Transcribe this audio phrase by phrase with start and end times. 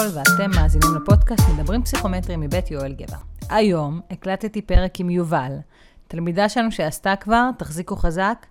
[0.00, 3.16] אשכול, ואתם מאזינים לפודקאסט מדברים פסיכומטרים מבית יואל גבע.
[3.48, 5.52] היום הקלטתי פרק עם יובל,
[6.08, 8.46] תלמידה שלנו שעשתה כבר, תחזיקו חזק,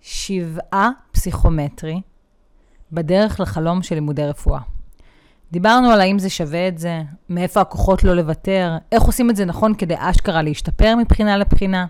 [0.00, 2.00] שבעה פסיכומטרי
[2.92, 4.60] בדרך לחלום של לימודי רפואה.
[5.52, 9.44] דיברנו על האם זה שווה את זה, מאיפה הכוחות לא לוותר, איך עושים את זה
[9.44, 11.86] נכון כדי אשכרה להשתפר מבחינה לבחינה.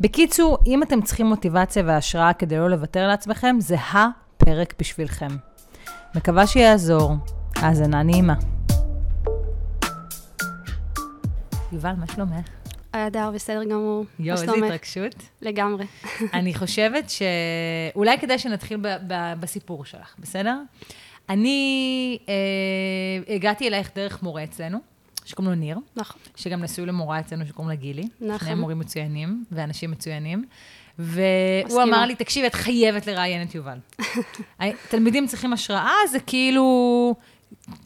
[0.00, 5.30] בקיצור, אם אתם צריכים מוטיבציה והשראה כדי לא לוותר לעצמכם, זה הפרק בשבילכם.
[6.14, 7.16] מקווה שיעזור.
[7.56, 8.34] האזנה נעימה.
[11.72, 12.48] יובל, מה שלומך?
[12.94, 14.04] הדר בסדר גמור.
[14.18, 15.14] יואו, איזה התרגשות.
[15.42, 15.84] לגמרי.
[16.34, 20.56] אני חושבת שאולי כדאי שנתחיל ב- ב- בסיפור שלך, בסדר?
[21.28, 24.78] אני אה, הגעתי אלייך דרך מורה אצלנו,
[25.24, 25.78] שקוראים לו ניר.
[25.96, 26.20] נכון.
[26.36, 28.08] שגם נשוי למורה אצלנו שקוראים לה גילי.
[28.20, 28.38] נכון.
[28.38, 30.44] שניהם מורים מצוינים ואנשים מצוינים.
[30.98, 31.24] והוא
[31.64, 31.82] מסכימה.
[31.84, 33.78] אמר לי, תקשיבי, את חייבת לראיין את יובל.
[34.90, 37.14] תלמידים צריכים השראה, זה כאילו,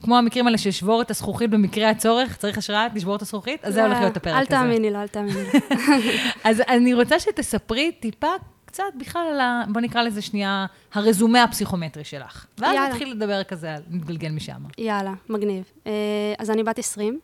[0.02, 3.74] כמו המקרים האלה של לשבור את הזכוכית במקרה הצורך, צריך השראה, לשבור את הזכוכית, אז
[3.74, 4.50] זה הולך להיות הפרק אל הזה.
[4.50, 5.60] תאמיני לו, אל תאמיני לו.
[6.44, 8.28] אז אני רוצה שתספרי טיפה,
[8.64, 9.64] קצת בכלל על ה...
[9.72, 12.46] בוא נקרא לזה שנייה, הרזומה הפסיכומטרי שלך.
[12.58, 12.76] ואז.
[12.90, 14.62] נתחיל לדבר כזה, נתגלגל משם.
[14.78, 15.64] יאללה, מגניב.
[15.86, 15.92] אה,
[16.38, 17.20] אז אני בת 20.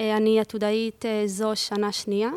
[0.00, 2.30] אה, אני עתודאית אה, זו שנה שנייה.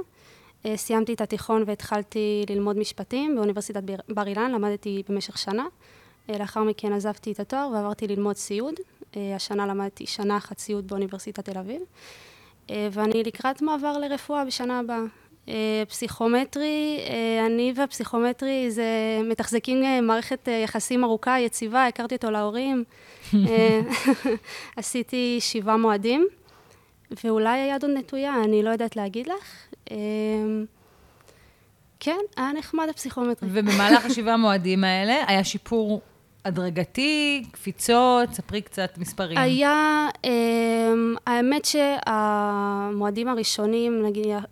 [0.76, 5.64] סיימתי את התיכון והתחלתי ללמוד משפטים באוניברסיטת בר- אילן, למדתי במשך שנה.
[6.30, 8.74] לאחר מכן עזבתי את התואר ועברתי ללמוד סיעוד.
[9.18, 11.82] אה, השנה למדתי שנה אחת סיעוד באוניברסיטת תל אביב.
[12.70, 15.02] אה, ואני לקראת מעבר לרפואה בשנה הבאה.
[15.50, 17.00] אה, פסיכומטרי,
[17.46, 18.86] אני והפסיכומטרי זה
[19.24, 22.84] מתחזקים מערכת יחסים ארוכה, יציבה, הכרתי אותו להורים.
[24.78, 26.28] עשיתי שבעה מועדים,
[27.24, 29.68] ואולי היד עוד נטויה, אני לא יודעת להגיד לך.
[32.00, 33.50] כן, היה נחמד הפסיכומטרי.
[33.52, 36.02] ובמהלך השבעה המועדים האלה, היה שיפור
[36.46, 39.38] הדרגתי, קפיצות, ספרי קצת מספרים.
[39.38, 40.30] היה, um,
[41.28, 44.06] האמת שהמועדים הראשונים,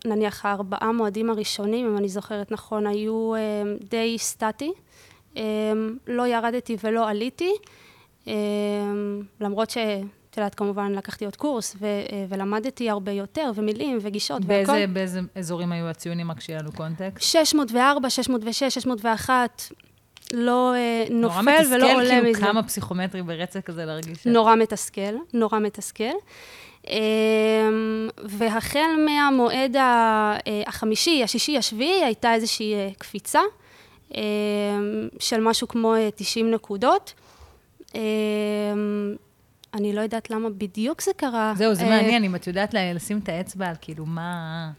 [0.06, 4.72] נניח, הארבעה מועדים הראשונים, אם אני זוכרת נכון, היו um, די סטטי.
[5.36, 5.40] Um,
[6.08, 7.52] לא ירדתי ולא עליתי,
[9.42, 14.72] למרות שאת יודעת, כמובן לקחתי עוד קורס ו- אה, ולמדתי הרבה יותר, ומילים וגישות והכל.
[14.72, 17.26] באיזה, באיזה אזורים היו הציונים, רק שיהיה לנו קונטקסט?
[17.26, 19.72] 604, 606, 601,
[20.34, 22.42] לא אה, נורא נופל ולא עולה מתסכל, כאילו מזה.
[22.42, 24.28] כמה פסיכומטרי ברצף כזה להרגיש.
[24.28, 26.04] נורא מתסכל, נורא מתסכל.
[26.88, 26.94] אמ,
[28.24, 29.82] והחל מהמועד ה-
[30.48, 33.40] אה, החמישי, השישי, השביעי, הייתה איזושהי אה, קפיצה
[34.16, 34.20] אמ,
[35.20, 37.14] של משהו כמו אה, 90 נקודות.
[37.96, 38.00] אמ,
[39.74, 41.54] אני לא יודעת למה בדיוק זה קרה.
[41.58, 44.70] זהו, זה אה, מעניין, אם את יודעת לשים את האצבע על כאילו מה...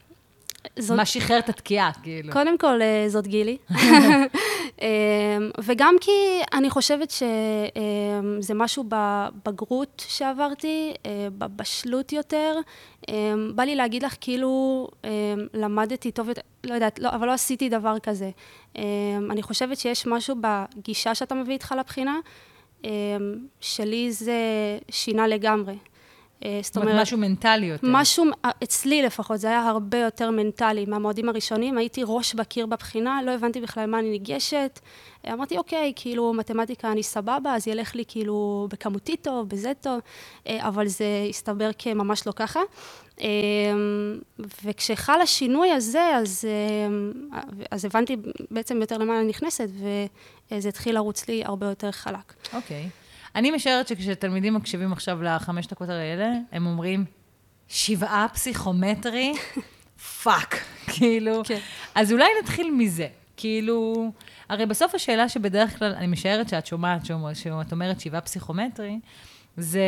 [0.78, 2.32] זאת- מה שחרר את התקיעה, כאילו.
[2.32, 3.56] קודם כל, אה, זאת גילי.
[4.80, 4.86] אמ,
[5.64, 6.10] וגם כי
[6.52, 12.54] אני חושבת שזה משהו בבגרות שעברתי, אה, בבשלות יותר.
[13.08, 15.10] אמ, בא לי להגיד לך, כאילו, אמ,
[15.54, 18.30] למדתי טוב יותר, לא יודעת, לא, אבל לא עשיתי דבר כזה.
[18.76, 18.82] אמ,
[19.30, 22.18] אני חושבת שיש משהו בגישה שאתה מביא איתך לבחינה,
[22.84, 22.90] אמ,
[23.60, 24.38] שלי זה
[24.90, 25.74] שינה לגמרי.
[26.44, 27.86] אה, זאת אומרת, משהו מנטלי יותר.
[27.90, 28.24] משהו,
[28.64, 30.86] אצלי לפחות, זה היה הרבה יותר מנטלי.
[30.86, 34.80] מהמועדים הראשונים הייתי ראש בקיר בבחינה, לא הבנתי בכלל מה אני ניגשת.
[35.32, 40.00] אמרתי, אוקיי, כאילו, מתמטיקה אני סבבה, אז ילך לי כאילו בכמותי טוב, בזה טוב,
[40.46, 42.60] אה, אבל זה הסתבר כממש לא ככה.
[43.20, 43.26] אה,
[44.64, 47.40] וכשחל השינוי הזה, אז, אה,
[47.70, 48.16] אז הבנתי
[48.50, 49.68] בעצם יותר למה אני נכנסת,
[50.50, 52.34] וזה התחיל לרוץ לי הרבה יותר חלק.
[52.54, 52.88] אוקיי.
[53.34, 57.04] אני משערת שכשתלמידים מקשיבים עכשיו לחמש דקות האלה, הם אומרים,
[57.68, 59.34] שבעה פסיכומטרי,
[60.22, 60.56] fuck,
[60.92, 61.42] כאילו.
[61.44, 61.58] כן.
[61.94, 63.08] אז אולי נתחיל מזה.
[63.36, 64.10] כאילו,
[64.48, 69.00] הרי בסוף השאלה שבדרך כלל, אני משערת שאת שומעת, שאת אומרת שבעה פסיכומטרי,
[69.56, 69.84] זה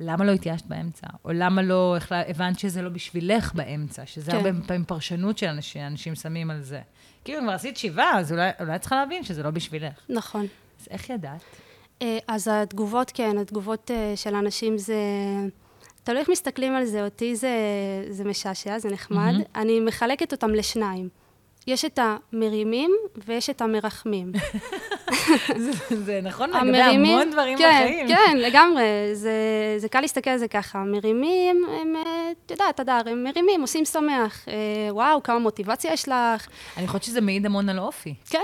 [0.00, 1.06] למה לא התייאשת באמצע?
[1.24, 4.06] או למה לא הבנת שזה לא בשבילך באמצע?
[4.06, 4.36] שזה כן.
[4.36, 6.80] הרבה פעמים פרשנות של אנשים, אנשים שמים על זה.
[7.24, 9.94] כאילו, כבר עשית שבעה, אז אולי, אולי את צריכה להבין שזה לא בשבילך.
[10.08, 10.46] נכון.
[10.80, 11.42] אז איך ידעת?
[12.02, 14.96] אה, אז התגובות, כן, התגובות אה, של האנשים זה...
[16.04, 17.50] תלוי איך מסתכלים על זה, אותי זה,
[18.10, 19.16] זה משעשע, זה נחמד.
[19.32, 19.42] מהמם.
[19.56, 21.08] אני מחלקת אותם לשניים.
[21.66, 22.90] יש את המרימים
[23.26, 24.32] ויש את המרחמים.
[25.56, 25.72] זה-
[26.04, 28.08] זה נכון לגבי המון דברים כן, בחיים.
[28.08, 28.82] כן, לגמרי.
[29.12, 29.32] זה,
[29.78, 30.78] זה קל להסתכל על זה ככה.
[30.78, 32.02] המרימים, הם, אה,
[32.46, 34.48] את יודעת, אדר, הם מרימים, עושים שמח.
[34.48, 34.54] אה,
[34.90, 36.46] וואו, כמה מוטיבציה יש לך.
[36.76, 38.14] אני חושבת שזה מעיד המון על אופי.
[38.30, 38.38] כן.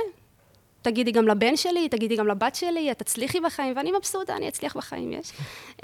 [0.83, 4.77] תגידי גם לבן שלי, תגידי גם לבת שלי, את תצליחי בחיים, ואני מבסוטה, אני אצליח
[4.77, 5.33] בחיים, יש.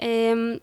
[0.03, 0.55] אמ,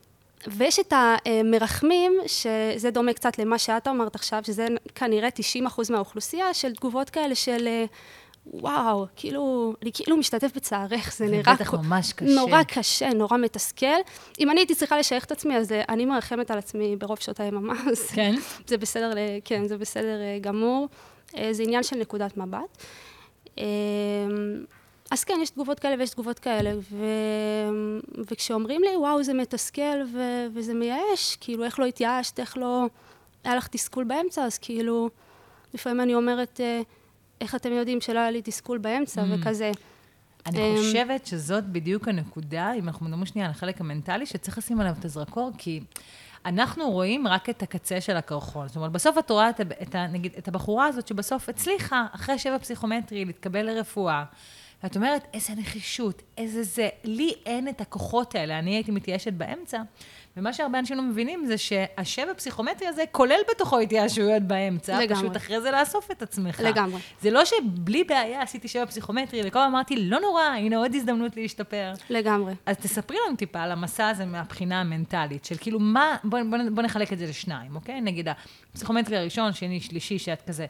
[0.48, 5.30] ויש את המרחמים, שזה דומה קצת למה שאת אמרת עכשיו, שזה כנראה
[5.68, 7.68] 90% מהאוכלוסייה, של תגובות כאלה של,
[8.45, 11.54] וואו, כאילו, אני כאילו משתתף בצערך, זה נראה...
[11.54, 12.36] בטח ממש קשה.
[12.36, 13.86] נורא קשה, נורא מתסכל.
[14.39, 17.74] אם אני הייתי צריכה לשייך את עצמי, אז אני מרחמת על עצמי ברוב שעות היממה,
[17.92, 18.36] אז כן?
[18.68, 19.12] זה בסדר,
[19.45, 20.88] כן, זה בסדר אה, גמור.
[21.38, 22.86] אה, זה עניין של נקודת מבט.
[23.62, 23.66] אה,
[25.12, 27.06] אז כן, יש תגובות כאלה ויש תגובות כאלה, ו...
[28.31, 30.19] וכשאומרים לי, וואו, זה מתסכל ו...
[30.54, 32.86] וזה מייאש, כאילו, איך לא התייאשת, איך לא...
[33.44, 35.10] היה לך תסכול באמצע, אז כאילו,
[35.74, 36.81] לפעמים אני אומרת, אה,
[37.42, 39.25] איך אתם יודעים שלא היה לי תסכול באמצע, Mm.
[39.30, 39.72] וכזה.
[40.46, 44.81] אני אמ, חושבת שזאת בדיוק הנקודה, אם אנחנו מדברים שנייה על החלק המנטלי, שצריך לשים
[44.81, 45.80] עליו את הזרקור, כי
[46.45, 48.67] אנחנו רואים רק את הקצה של הקרחון.
[48.67, 52.57] זאת אומרת, בסוף את רואה את, את, נגיד, את הבחורה הזאת שבסוף הצליחה, אחרי שבע
[52.57, 54.23] פסיכומטרי, להתקבל לרפואה.
[54.83, 56.89] ואת אומרת, איזה נחישות, איזה זה.
[57.03, 59.81] לי אין את הכוחות האלה, אני הייתי מתייאשת באמצע.
[60.38, 65.24] ומה שהרבה אנשים לא מבינים זה שהשבע פסיכומטרי הזה כולל בתוכו התייאשויות באמצע, לגמרי.
[65.24, 66.60] פשוט אחרי זה לאסוף את עצמך.
[66.60, 67.01] לגמרי.
[67.22, 71.38] זה לא שבלי בעיה עשיתי שבע פסיכומטרי, וכל הזמן אמרתי, לא נורא, הנה עוד הזדמנות
[71.38, 71.94] להשתפר.
[72.10, 72.54] לגמרי.
[72.66, 76.84] אז תספרי לנו טיפה על המסע הזה מהבחינה המנטלית, של כאילו מה, בוא, בוא, בוא
[76.84, 78.01] נחלק את זה לשניים, אוקיי?
[78.01, 78.27] נגיד
[78.74, 80.66] הפסיכומטרי הראשון, שני, שלישי, שאת כזה...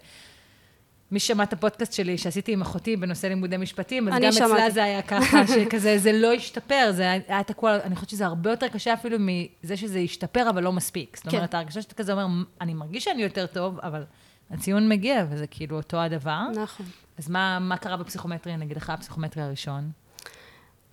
[1.12, 4.72] מי ששמע את הפודקאסט שלי שעשיתי עם אחותי בנושא לימודי משפטים, אז גם אצלה שמעתי.
[4.72, 8.68] זה היה ככה, שכזה, זה לא השתפר, זה היה- תקוע, אני חושבת שזה הרבה יותר
[8.68, 11.18] קשה אפילו מזה שזה השתפר, אבל לא מספיק.
[11.18, 11.38] זאת כן.
[11.38, 12.26] אומרת, ההרגשה שאתה כזה אומר,
[12.62, 14.04] אני מרגיש שאני יותר טוב, אבל
[14.52, 16.40] הציון מגיע, וזה כאילו אותו הדבר.
[16.64, 16.86] נכון.
[17.18, 19.92] אז מה, מה קרה בפסיכומטרי, נגיד, אחרי הפסיכומטרי הראשון?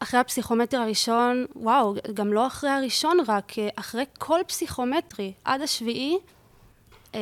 [0.01, 6.19] אחרי הפסיכומטרי הראשון, וואו, גם לא אחרי הראשון רק, אה, אחרי כל פסיכומטרי, עד השביעי,
[7.15, 7.21] אה,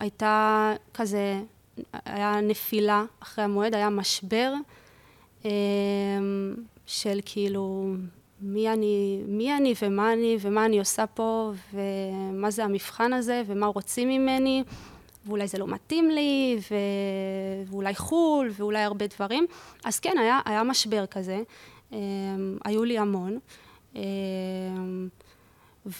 [0.00, 1.40] הייתה כזה,
[2.04, 4.52] היה נפילה אחרי המועד, היה משבר
[5.44, 5.50] אה,
[6.86, 7.94] של כאילו,
[8.40, 13.66] מי אני, מי אני ומה אני ומה אני עושה פה ומה זה המבחן הזה ומה
[13.66, 14.64] רוצים ממני
[15.26, 16.74] ואולי זה לא מתאים לי ו...
[17.66, 19.46] ואולי חו"ל ואולי הרבה דברים.
[19.84, 21.42] אז כן, היה, היה משבר כזה,
[21.92, 21.98] אה,
[22.64, 23.38] היו לי המון.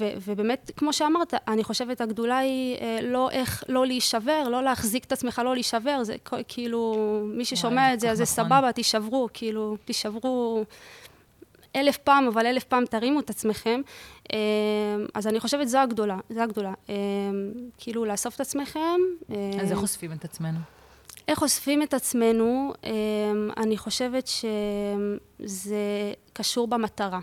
[0.01, 5.05] ו- ובאמת, כמו שאמרת, אני חושבת הגדולה היא אה, לא איך לא להישבר, לא להחזיק
[5.05, 6.17] את עצמך, לא להישבר, זה
[6.49, 8.45] כאילו, מי ששומע וואי, את זה, אז זה נכון.
[8.45, 10.65] סבבה, תישברו, כאילו, תישברו
[11.77, 13.81] אלף פעם, אבל אלף פעם תרימו את עצמכם.
[14.33, 14.39] אה,
[15.15, 16.73] אז אני חושבת זו הגדולה, זו הגדולה.
[16.89, 16.95] אה,
[17.79, 19.01] כאילו, לאסוף את עצמכם.
[19.31, 20.59] אה, אז איך אוספים את עצמנו?
[21.29, 22.91] איך אוספים את עצמנו, אה,
[23.57, 27.21] אני חושבת שזה קשור במטרה.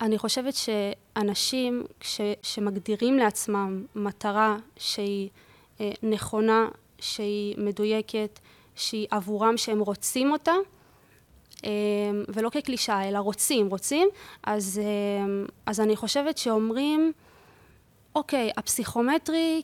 [0.00, 5.28] אני חושבת שאנשים ש, שמגדירים לעצמם מטרה שהיא
[5.80, 6.68] אה, נכונה,
[6.98, 8.38] שהיא מדויקת,
[8.74, 10.54] שהיא עבורם שהם רוצים אותה,
[11.64, 11.70] אה,
[12.28, 14.08] ולא כקלישאה, אלא רוצים, רוצים,
[14.42, 17.12] אז, אה, אז אני חושבת שאומרים,
[18.14, 19.62] אוקיי, הפסיכומטרי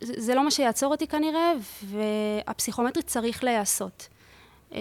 [0.00, 1.52] זה, זה לא מה שיעצור אותי כנראה,
[1.84, 4.08] והפסיכומטרי צריך להיעשות.
[4.72, 4.78] אמ,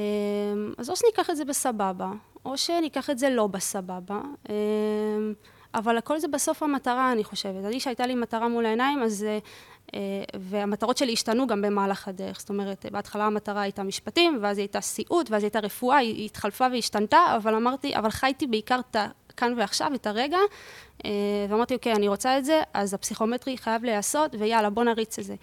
[0.78, 2.12] אז או שניקח את זה בסבבה,
[2.46, 5.34] או שניקח את זה לא בסבבה, אמ,
[5.76, 7.66] אבל הכל זה בסוף המטרה, אני חושבת.
[7.66, 9.26] אני, שהייתה לי מטרה מול העיניים, אז...
[9.94, 10.00] אה,
[10.40, 12.40] והמטרות שלי השתנו גם במהלך הדרך.
[12.40, 16.26] זאת אומרת, בהתחלה המטרה הייתה משפטים, ואז היא הייתה סיעוד, ואז היא הייתה רפואה, היא
[16.26, 18.96] התחלפה והשתנתה, אבל אמרתי, אבל חייתי בעיקר את
[19.30, 20.38] הכאן ועכשיו, את הרגע,
[21.06, 21.12] אה,
[21.50, 25.36] ואמרתי, אוקיי, אני רוצה את זה, אז הפסיכומטרי חייב להיעשות, ויאללה, בוא נריץ את זה.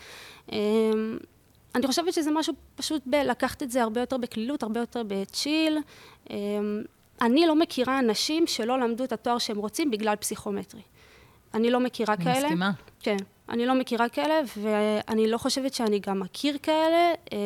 [1.74, 5.78] אני חושבת שזה משהו פשוט בלקחת את זה הרבה יותר בקלילות, הרבה יותר בצ'יל.
[6.30, 6.36] אה,
[7.20, 10.82] אני לא מכירה אנשים שלא למדו את התואר שהם רוצים בגלל פסיכומטרי.
[11.54, 12.44] אני לא מכירה אני כאלה.
[12.44, 12.70] מסכימה.
[13.00, 13.16] כן,
[13.48, 17.12] אני לא מכירה כאלה, ואני לא חושבת שאני גם מכיר כאלה.
[17.32, 17.38] אה,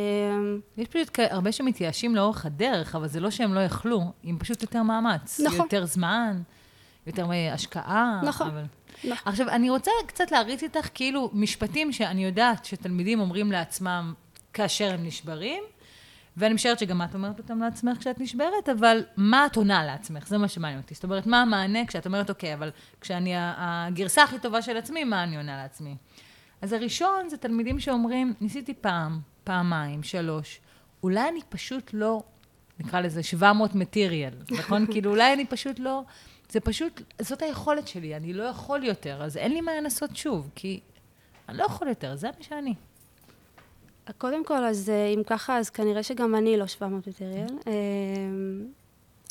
[0.77, 4.83] יש פשוט הרבה שמתייאשים לאורך הדרך, אבל זה לא שהם לא יכלו, עם פשוט יותר
[4.83, 5.41] מאמץ.
[5.41, 5.61] נכון.
[5.61, 6.43] יותר זמן,
[7.07, 8.21] יותר אה, השקעה.
[8.25, 8.47] נכון.
[8.47, 8.65] אבל...
[9.05, 9.33] נכון.
[9.33, 14.15] עכשיו, אני רוצה קצת להריץ איתך, כאילו, משפטים שאני יודעת שתלמידים אומרים לעצמם
[14.53, 15.63] כאשר הם נשברים,
[16.37, 20.29] ואני משערת שגם את אומרת אותם לעצמך כשאת נשברת, אבל מה את עונה לעצמך?
[20.29, 20.95] זה מה שמעניין אותי.
[20.95, 25.23] זאת אומרת, מה המענה כשאת אומרת, אוקיי, אבל כשאני הגרסה הכי טובה של עצמי, מה
[25.23, 25.97] אני עונה לעצמי?
[26.63, 30.61] אז הראשון זה תלמידים שאומרים, ניסיתי פעם, פעמיים, שלוש,
[31.03, 32.23] אולי אני פשוט לא,
[32.81, 34.87] נקרא לזה 700 מטריאל, נכון?
[34.87, 36.03] כאילו, אולי אני פשוט לא,
[36.53, 40.51] זה פשוט, זאת היכולת שלי, אני לא יכול יותר, אז אין לי מה לנסות שוב,
[40.55, 40.81] כי
[41.49, 42.75] אני לא יכול יותר, זה מה שאני.
[44.19, 47.47] קודם כל, אז אה, אם ככה, אז כנראה שגם אני לא 700 מטריאל.
[47.67, 47.73] אה,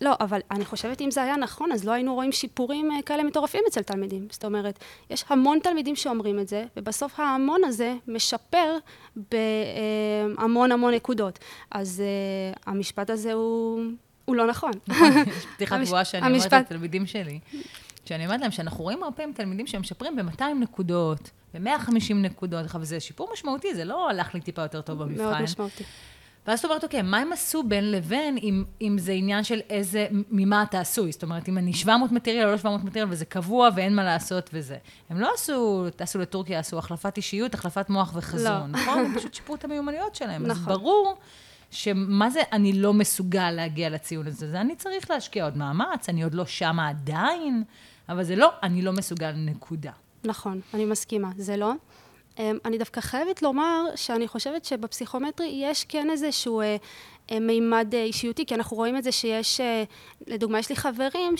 [0.01, 3.23] לא, אבל אני חושבת אם זה היה נכון, אז לא היינו רואים שיפורים אה, כאלה
[3.23, 4.27] מטורפים אצל תלמידים.
[4.31, 8.77] זאת אומרת, יש המון תלמידים שאומרים את זה, ובסוף ההמון הזה משפר
[9.15, 11.39] בהמון המון נקודות.
[11.71, 12.03] אז
[12.65, 13.81] המשפט הזה הוא,
[14.31, 14.71] הוא לא נכון.
[15.27, 17.39] יש פתיחה גבוהה שאני אומרת לתלמידים שלי,
[18.05, 23.29] שאני אומרת להם שאנחנו רואים הרבה פעמים תלמידים שמשפרים ב-200 נקודות, ב-150 נקודות, וזה שיפור
[23.33, 25.23] משמעותי, זה לא הלך לי טיפה יותר טוב במבחן.
[25.23, 25.83] מאוד משמעותי.
[26.47, 30.07] ואז את אומרת, אוקיי, מה הם עשו בין לבין, אם, אם זה עניין של איזה,
[30.11, 31.11] ממה אתה עשוי?
[31.11, 34.49] זאת אומרת, אם אני 700 מטריאל או לא 700 מטריאל, וזה קבוע ואין מה לעשות
[34.53, 34.77] וזה.
[35.09, 38.81] הם לא עשו, טסו לטורקיה, עשו החלפת אישיות, החלפת מוח וחזון, לא.
[38.81, 38.99] נכון?
[38.99, 40.45] הם פשוט שיפרו את המיומנויות שלהם.
[40.45, 40.61] נכון.
[40.61, 41.17] אז ברור
[41.71, 44.51] שמה זה אני לא מסוגל להגיע לציון הזה?
[44.51, 47.63] זה אני צריך להשקיע עוד מאמץ, אני עוד לא שמה עדיין,
[48.09, 49.91] אבל זה לא, אני לא מסוגל, נקודה.
[50.23, 51.71] נכון, אני מסכימה, זה לא.
[52.39, 56.75] אמ, אני דווקא חייבת לומר שאני חושבת שבפסיכומטרי יש כן איזשהו אה,
[57.41, 59.61] מימד אה, אישיותי, כי אנחנו רואים את זה שיש,
[60.27, 61.35] לדוגמה, יש לי חברים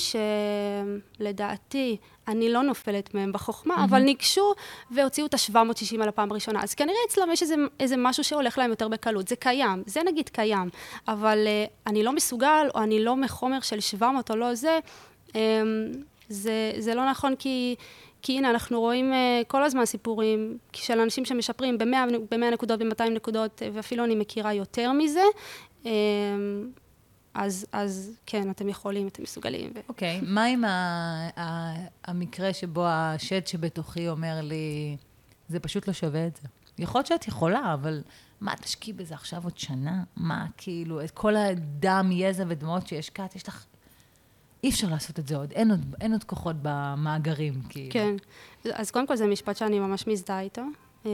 [1.18, 1.98] שלדעתי
[2.28, 3.84] אני לא נופלת מהם בחוכמה, mm-hmm.
[3.84, 4.54] אבל ניגשו
[4.92, 6.64] והוציאו את ה-760 על הפעם הראשונה.
[6.64, 9.28] אז כנראה אצלם יש איזה, איזה משהו שהולך להם יותר בקלות.
[9.28, 10.70] זה קיים, זה נגיד קיים,
[11.08, 11.48] אבל
[11.88, 14.80] אני לא מסוגל, או אני לא מחומר של 700 או לא זה,
[15.36, 15.40] אמ,
[16.30, 17.76] זה, זה לא נכון כי...
[18.24, 19.16] כי הנה, אנחנו רואים uh,
[19.48, 24.92] כל הזמן סיפורים של אנשים שמשפרים ב-100 ב נקודות, ב-200 נקודות, ואפילו אני מכירה יותר
[24.92, 25.22] מזה.
[25.22, 25.71] Uh,
[27.34, 29.74] אז, אז כן, אתם יכולים, אתם מסוגלים.
[29.90, 34.98] אוקיי, okay, מה עם ה- ה- המקרה שבו השד שבתוכי אומר לי,
[35.50, 36.48] זה פשוט לא שווה את זה?
[36.78, 38.02] יכול להיות שאת יכולה, אבל
[38.42, 40.04] מה תשקיעי בזה עכשיו עוד שנה?
[40.16, 43.66] מה, כאילו, את כל הדם, יזע ודמעות שהשקעת, יש לך
[44.64, 47.92] אי אפשר לעשות את זה עוד, אין עוד, אין עוד כוחות במאגרים, כאילו.
[47.92, 48.16] כן,
[48.74, 50.62] אז קודם כל זה משפט שאני ממש מזדהה איתו.
[51.06, 51.12] אה,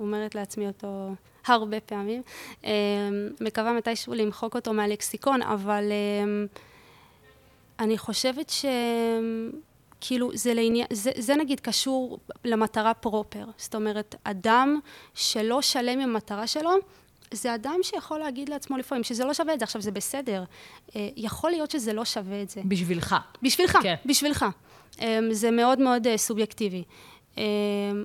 [0.00, 1.14] אומרת לעצמי אותו
[1.46, 2.22] הרבה פעמים.
[2.64, 2.70] אה,
[3.40, 6.46] מקווה מתישהו למחוק אותו מהלקסיקון, אבל אה,
[7.78, 8.64] אני חושבת ש...
[10.00, 13.44] כאילו, זה, לעניין, זה, זה נגיד קשור למטרה פרופר.
[13.56, 14.80] זאת אומרת, אדם
[15.14, 16.70] שלא שלם עם המטרה שלו,
[17.34, 19.64] זה אדם שיכול להגיד לעצמו לפעמים שזה לא שווה את זה.
[19.64, 20.44] עכשיו, זה בסדר.
[20.96, 22.60] אה, יכול להיות שזה לא שווה את זה.
[22.64, 23.16] בשבילך.
[23.42, 23.94] בשבילך, כן.
[24.06, 24.46] בשבילך.
[25.00, 26.84] אה, זה מאוד מאוד אה, סובייקטיבי.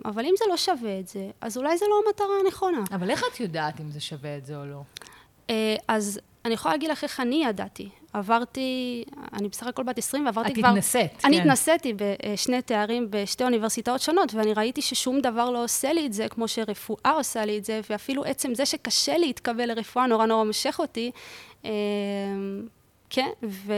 [0.05, 2.83] אבל אם זה לא שווה את זה, אז אולי זה לא המטרה הנכונה.
[2.91, 4.81] אבל איך את יודעת אם זה שווה את זה או לא?
[5.87, 7.89] אז אני יכולה להגיד לך איך אני ידעתי.
[8.13, 9.03] עברתי,
[9.33, 10.67] אני בסך הכל בת 20 ועברתי את כבר...
[10.67, 11.27] את התנסית, כן.
[11.27, 16.13] אני התנסיתי בשני תארים בשתי אוניברסיטאות שונות, ואני ראיתי ששום דבר לא עושה לי את
[16.13, 20.43] זה כמו שרפואה עושה לי את זה, ואפילו עצם זה שקשה להתקבל לרפואה נורא נורא
[20.43, 21.11] מושך אותי.
[23.09, 23.73] כן, ו,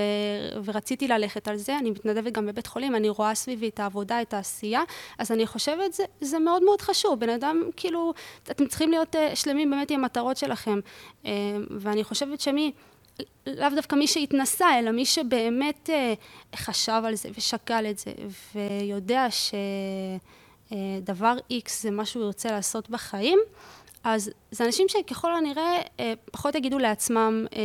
[0.63, 4.33] ורציתי ללכת על זה, אני מתנדבת גם בבית חולים, אני רואה סביבי את העבודה, את
[4.33, 4.81] העשייה,
[5.17, 8.13] אז אני חושבת, זה, זה מאוד מאוד חשוב, בן אדם, כאילו,
[8.51, 10.79] אתם צריכים להיות uh, שלמים באמת עם המטרות שלכם,
[11.23, 11.27] uh,
[11.69, 12.71] ואני חושבת שמי...
[13.47, 16.13] לאו דווקא מי שהתנסה, אלא מי שבאמת אה,
[16.55, 18.11] חשב על זה ושקל את זה,
[18.55, 19.27] ויודע
[20.71, 23.39] שדבר אה, X זה מה שהוא ירצה לעשות בחיים,
[24.03, 27.59] אז זה אנשים שככל הנראה אה, פחות יגידו לעצמם אה,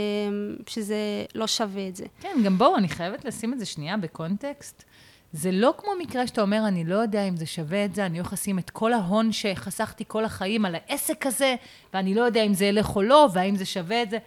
[0.67, 0.97] שזה
[1.35, 2.05] לא שווה את זה.
[2.21, 4.85] כן, גם בואו, אני חייבת לשים את זה שנייה בקונטקסט.
[5.33, 8.19] זה לא כמו מקרה שאתה אומר, אני לא יודע אם זה שווה את זה, אני
[8.19, 11.55] הולך לשים את כל ההון שחסכתי כל החיים על העסק הזה,
[11.95, 14.19] ואני לא יודע אם זה ילך או לא, והאם זה שווה את זה.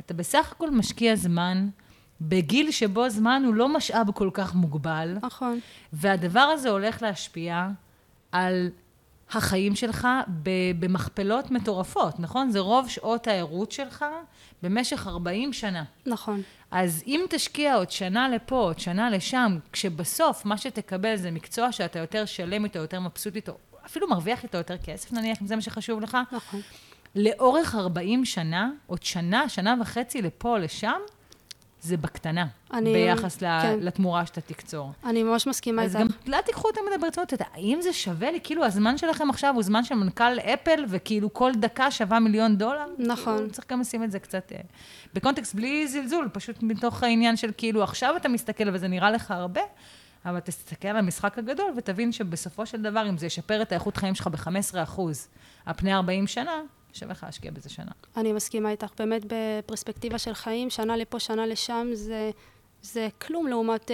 [0.00, 1.68] אתה בסך הכל משקיע זמן
[2.20, 5.16] בגיל שבו זמן הוא לא משאב כל כך מוגבל.
[5.22, 5.60] נכון.
[5.92, 7.68] והדבר הזה הולך להשפיע
[8.32, 8.70] על
[9.30, 10.08] החיים שלך
[10.78, 12.50] במכפלות מטורפות, נכון?
[12.50, 14.04] זה רוב שעות הערות שלך
[14.62, 15.84] במשך 40 שנה.
[16.06, 16.42] נכון.
[16.70, 21.98] אז אם תשקיע עוד שנה לפה, עוד שנה לשם, כשבסוף מה שתקבל זה מקצוע שאתה
[21.98, 23.56] יותר שלם איתו, יותר מבסוט איתו,
[23.86, 26.60] אפילו מרוויח איתו יותר כסף נניח, אם זה מה שחשוב לך, נכון.
[27.14, 31.00] לאורך 40 שנה, עוד שנה, שנה וחצי לפה לשם,
[31.86, 33.78] זה בקטנה, אני, ביחס כן.
[33.80, 34.92] לתמורה שאתה תקצור.
[35.04, 35.96] אני ממש מסכימה איתך.
[35.96, 38.40] אז גם לא תיקחו אותם את ברצינות, האם זה שווה לי?
[38.42, 42.86] כאילו, הזמן שלכם עכשיו הוא זמן של מנכ"ל אפל, וכאילו כל דקה שווה מיליון דולר?
[42.98, 43.36] נכון.
[43.36, 44.60] כאילו, צריך גם לשים את זה קצת אה,
[45.14, 49.60] בקונטקסט בלי זלזול, פשוט מתוך העניין של כאילו, עכשיו אתה מסתכל וזה נראה לך הרבה,
[50.24, 54.14] אבל תסתכל על המשחק הגדול ותבין שבסופו של דבר, אם זה ישפר את האיכות חיים
[54.14, 55.00] שלך ב-15%
[55.66, 56.62] על פני 40 שנה,
[56.96, 57.90] שווה לך להשקיע בזה שנה.
[58.16, 58.90] אני מסכימה איתך.
[58.98, 62.30] באמת בפרספקטיבה של חיים, שנה לפה, שנה לשם, זה...
[62.82, 63.92] זה כלום לעומת 40-50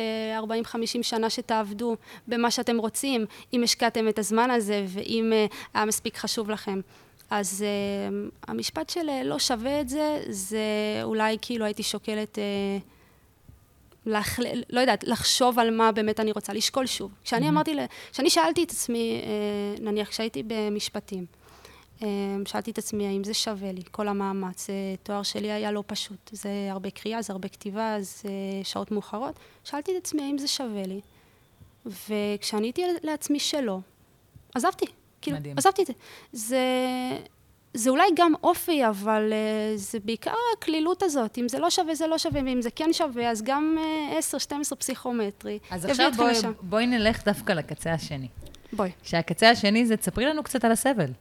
[0.77, 1.97] אה, שנה שתעבדו
[2.29, 6.81] במה שאתם רוצים, אם השקעתם את הזמן הזה ואם uh, היה מספיק חשוב לכם.
[7.31, 10.61] אז uh, המשפט של uh, לא שווה את זה, זה
[11.03, 12.83] אולי כאילו הייתי שוקלת, uh,
[14.07, 14.39] לח...
[14.71, 17.11] לא יודעת, לחשוב על מה באמת אני רוצה, לשקול שוב.
[17.25, 17.49] כשאני mm-hmm.
[17.49, 17.77] אמרתי,
[18.13, 21.27] כשאני שאלתי את עצמי, uh, נניח כשהייתי במשפטים,
[22.45, 24.67] שאלתי את עצמי האם זה שווה לי, כל המאמץ.
[25.03, 26.31] תואר שלי היה לא פשוט.
[26.33, 28.31] זה הרבה קריאה, זה הרבה כתיבה, זה
[28.63, 29.35] שעות מאוחרות.
[29.65, 31.01] שאלתי את עצמי האם זה שווה לי.
[31.87, 33.79] וכשעניתי לעצמי שלא,
[34.55, 34.87] עזבתי.
[35.23, 35.59] כאילו, מדהים.
[35.59, 35.93] עזבתי את זה.
[36.33, 36.59] זה.
[37.75, 41.39] זה אולי גם אופי, אבל uh, זה בעיקר הקלילות הזאת.
[41.39, 43.79] אם זה לא שווה, זה לא שווה, ואם זה כן שווה, אז גם
[44.21, 44.37] uh,
[44.73, 45.59] 10-12 פסיכומטרי.
[45.71, 48.29] אז עכשיו בואי, בואי נלך דווקא לקצה השני.
[48.73, 48.91] בואי.
[49.03, 51.13] שהקצה השני זה, תספרי לנו קצת על הסבל.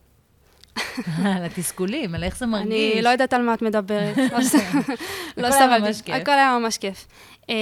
[1.36, 2.68] על התסכולים, על איך זה מרגיש.
[2.68, 4.18] אני לא יודעת על מה את מדברת.
[5.38, 6.04] לא סבלתי.
[6.04, 6.16] כיף.
[6.16, 7.08] הכל היה ממש כיף.
[7.50, 7.56] אמ,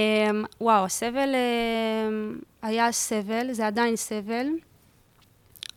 [0.60, 4.46] וואו, הסבל אמ, היה סבל, זה עדיין סבל.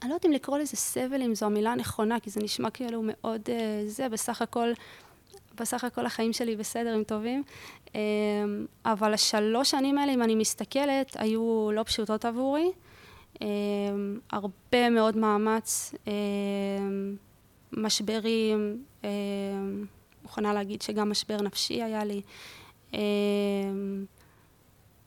[0.02, 3.02] אני לא יודעת אם לקרוא לזה סבל, אם זו המילה הנכונה, כי זה נשמע כאילו
[3.06, 4.72] מאוד אה, זה, בסך הכל,
[5.56, 7.44] בסך הכל החיים שלי בסדר, הם טובים.
[7.96, 8.00] אמ,
[8.86, 12.72] אבל השלוש שנים האלה, אם אני מסתכלת, היו לא פשוטות עבורי.
[13.42, 17.16] אמ, הרבה מאוד מאמץ, אמ,
[17.72, 19.10] משברים, אמ,
[20.24, 22.22] מוכנה להגיד שגם משבר נפשי היה לי.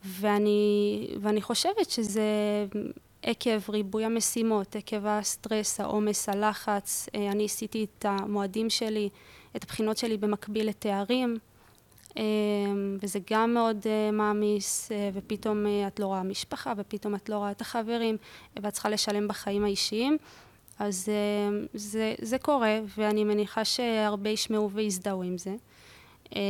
[0.04, 2.22] ואני, ואני חושבת שזה
[3.22, 7.08] עקב ריבוי המשימות, עקב הסטרס, העומס, הלחץ.
[7.14, 9.08] אה, אני עשיתי את המועדים שלי,
[9.56, 11.36] את הבחינות שלי במקביל לתארים,
[13.02, 17.36] וזה גם מאוד אה, מעמיס, אה, ופתאום אה, את לא רואה משפחה, ופתאום את לא
[17.36, 18.16] רואה את החברים,
[18.62, 20.16] ואת צריכה לשלם בחיים האישיים.
[20.78, 21.08] אז
[21.74, 25.54] זה, זה קורה, ואני מניחה שהרבה ישמעו ויזדהו עם זה.
[26.36, 26.40] אה,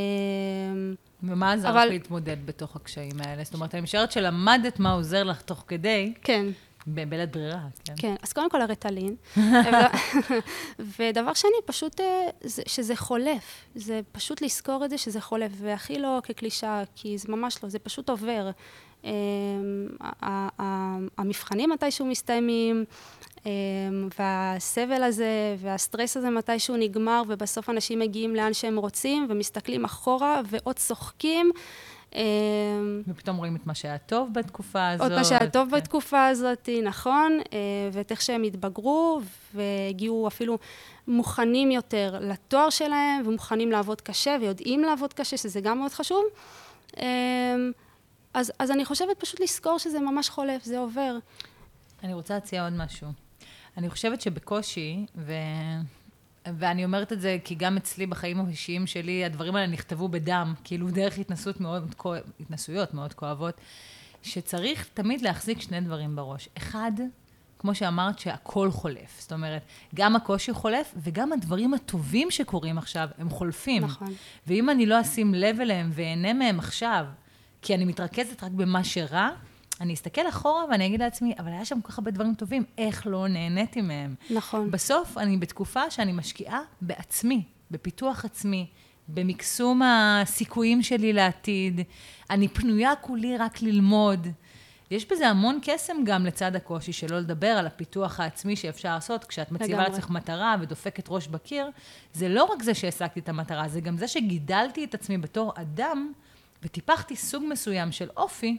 [1.23, 3.43] ומה עזר אבל- לך להתמודד בתוך הקשיים האלה?
[3.43, 6.45] זאת אומרת, אני משערת שלמדת מה עוזר לך תוך כדי, כן,
[6.87, 7.93] בלית ברירה, כן?
[7.97, 8.15] כן.
[8.23, 9.15] אז קודם כל הרטלין.
[10.99, 12.05] ודבר שני, פשוט אה,
[12.41, 13.65] זה, שזה חולף.
[13.75, 17.79] זה פשוט לזכור את זה שזה חולף, והכי לא כקלישאה, כי זה ממש לא, זה
[17.79, 18.49] פשוט עובר.
[20.21, 20.47] ה-
[21.17, 22.85] המבחנים מתישהו מסתיימים,
[23.45, 23.51] אה,
[24.19, 25.29] והסבל הזה
[25.59, 31.51] והסטרס הזה מתישהו נגמר, ובסוף אנשים מגיעים לאן שהם רוצים, ומסתכלים אחורה ועוד צוחקים.
[32.15, 32.21] אה,
[33.07, 35.03] ופתאום רואים את מה שהיה טוב בתקופה הזאת.
[35.03, 35.77] עוד מה שהיה טוב כן.
[35.77, 37.57] בתקופה הזאת, נכון, אה,
[37.91, 39.21] ואת איך שהם התבגרו,
[39.53, 40.57] והגיעו אפילו
[41.07, 46.23] מוכנים יותר לתואר שלהם, ומוכנים לעבוד קשה, ויודעים לעבוד קשה, שזה גם מאוד חשוב.
[46.97, 47.55] אה,
[48.33, 51.17] אז, אז אני חושבת פשוט לזכור שזה ממש חולף, זה עובר.
[52.03, 53.07] אני רוצה להציע עוד משהו.
[53.77, 55.33] אני חושבת שבקושי, ו...
[56.57, 60.87] ואני אומרת את זה כי גם אצלי בחיים האישיים שלי, הדברים האלה נכתבו בדם, כאילו
[60.91, 61.95] דרך התנסות מאוד,
[62.39, 63.55] התנסויות מאוד כואבות,
[64.23, 66.49] שצריך תמיד להחזיק שני דברים בראש.
[66.57, 66.91] אחד,
[67.59, 69.19] כמו שאמרת, שהכל חולף.
[69.19, 69.61] זאת אומרת,
[69.95, 73.83] גם הקושי חולף, וגם הדברים הטובים שקורים עכשיו, הם חולפים.
[73.83, 74.13] נכון.
[74.47, 77.05] ואם אני לא אשים לב אליהם ואהנה מהם עכשיו,
[77.61, 79.29] כי אני מתרכזת רק במה שרע,
[79.81, 83.07] אני אסתכל אחורה ואני אגיד לעצמי, אבל היה שם כל כך הרבה דברים טובים, איך
[83.07, 84.15] לא נהניתי מהם?
[84.29, 84.71] נכון.
[84.71, 88.67] בסוף אני בתקופה שאני משקיעה בעצמי, בפיתוח עצמי,
[89.07, 91.81] במקסום הסיכויים שלי לעתיד.
[92.29, 94.27] אני פנויה כולי רק ללמוד.
[94.91, 99.51] יש בזה המון קסם גם לצד הקושי, שלא לדבר על הפיתוח העצמי שאפשר לעשות כשאת
[99.51, 99.77] מציבה.
[99.77, 101.69] לעצמך מטרה ודופקת ראש בקיר.
[102.13, 106.11] זה לא רק זה שהשגתי את המטרה, זה גם זה שגידלתי את עצמי בתור אדם
[106.63, 108.57] וטיפחתי סוג מסוים של אופי,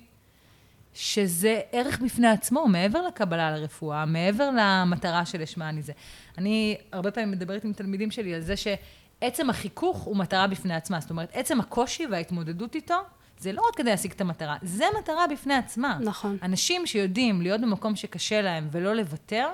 [0.94, 5.92] שזה ערך בפני עצמו, מעבר לקבלה לרפואה, מעבר למטרה שלשמה אני זה.
[6.38, 11.00] אני הרבה פעמים מדברת עם תלמידים שלי על זה שעצם החיכוך הוא מטרה בפני עצמה.
[11.00, 12.94] זאת אומרת, עצם הקושי וההתמודדות איתו,
[13.38, 15.98] זה לא רק כדי להשיג את המטרה, זה מטרה בפני עצמה.
[16.00, 16.36] נכון.
[16.42, 19.48] אנשים שיודעים להיות במקום שקשה להם ולא לוותר,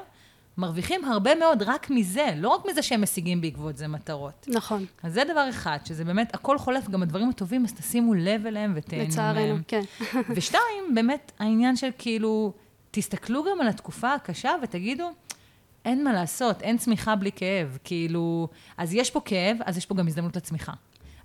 [0.59, 4.47] מרוויחים הרבה מאוד רק מזה, לא רק מזה שהם משיגים בעקבות זה מטרות.
[4.49, 4.85] נכון.
[5.03, 8.73] אז זה דבר אחד, שזה באמת, הכל חולף, גם הדברים הטובים, אז תשימו לב אליהם
[8.77, 9.63] ותהנו לצערנו, מהם.
[9.69, 9.83] כן.
[10.37, 12.53] ושתיים, באמת, העניין של כאילו,
[12.91, 15.11] תסתכלו גם על התקופה הקשה ותגידו,
[15.85, 17.79] אין מה לעשות, אין צמיחה בלי כאב.
[17.85, 20.73] כאילו, אז יש פה כאב, אז יש פה גם הזדמנות לצמיחה.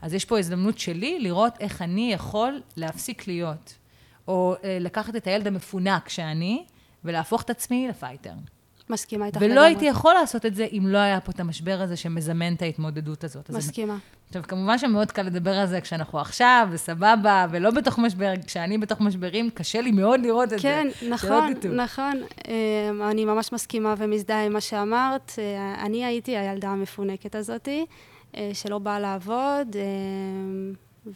[0.02, 3.76] אז יש פה הזדמנות שלי לראות איך אני יכול להפסיק להיות.
[4.28, 6.66] או אה, לקחת את הילד המפונק שאני,
[7.04, 8.34] ולהפוך את עצמי לפייטר.
[8.90, 11.96] מסכימה איתך ולא הייתי יכול לעשות את זה אם לא היה פה את המשבר הזה
[11.96, 13.50] שמזמן את ההתמודדות הזאת.
[13.50, 13.98] אז מסכימה.
[14.28, 18.34] עכשיו, כמובן שמאוד קל לדבר על זה כשאנחנו עכשיו, וסבבה, ולא בתוך משבר.
[18.48, 21.10] כשאני בתוך משברים, קשה לי מאוד לראות את כן, זה.
[21.10, 21.74] נכון, תטעו.
[21.74, 22.24] נכון.
[22.48, 25.32] אה, אני ממש מסכימה ומזדהה עם מה שאמרת.
[25.38, 27.86] אה, אני הייתי הילדה המפונקת הזאתי,
[28.36, 29.82] אה, שלא באה לעבוד, אה,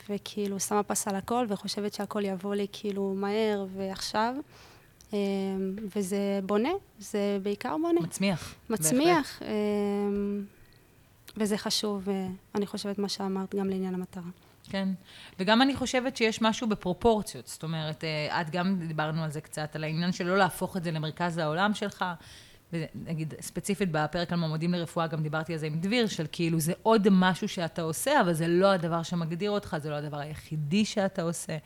[0.09, 4.36] וכאילו שמה פס על הכל, וחושבת שהכל יבוא לי כאילו מהר ועכשיו.
[5.13, 5.17] אה,
[5.95, 8.02] וזה בונה, זה בעיקר בונה.
[8.02, 8.56] מצמיח.
[8.69, 9.41] מצמיח.
[9.41, 9.47] אה,
[11.38, 14.23] וזה חשוב, אה, אני חושבת, מה שאמרת, גם לעניין המטרה.
[14.69, 14.89] כן.
[15.39, 17.47] וגם אני חושבת שיש משהו בפרופורציות.
[17.47, 20.84] זאת אומרת, אה, את גם דיברנו על זה קצת, על העניין של לא להפוך את
[20.84, 22.06] זה למרכז העולם שלך.
[22.73, 26.73] ונגיד, ספציפית בפרק על מועמדים לרפואה, גם דיברתי על זה עם דביר, של כאילו זה
[26.84, 31.21] עוד משהו שאתה עושה, אבל זה לא הדבר שמגדיר אותך, זה לא הדבר היחידי שאתה
[31.21, 31.58] עושה,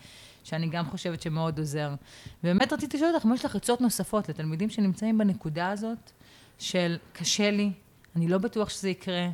[0.48, 1.94] שאני גם חושבת שמאוד עוזר.
[2.44, 6.12] ובאמת רציתי לשאול אותך, אם יש לך עצות נוספות לתלמידים שנמצאים בנקודה הזאת,
[6.60, 7.72] של קשה לי,
[8.16, 9.28] אני לא בטוח שזה יקרה,